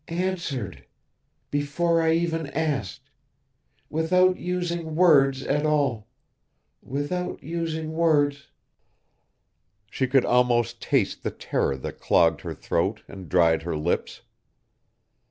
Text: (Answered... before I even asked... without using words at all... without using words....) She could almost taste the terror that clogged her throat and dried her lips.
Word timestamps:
(Answered... 0.07 0.83
before 1.51 2.01
I 2.01 2.13
even 2.13 2.47
asked... 2.47 3.11
without 3.87 4.35
using 4.39 4.95
words 4.95 5.43
at 5.43 5.63
all... 5.63 6.07
without 6.81 7.43
using 7.43 7.91
words....) 7.91 8.47
She 9.91 10.07
could 10.07 10.25
almost 10.25 10.81
taste 10.81 11.21
the 11.21 11.29
terror 11.29 11.77
that 11.77 11.99
clogged 11.99 12.41
her 12.41 12.55
throat 12.55 13.03
and 13.07 13.29
dried 13.29 13.61
her 13.61 13.77
lips. 13.77 14.23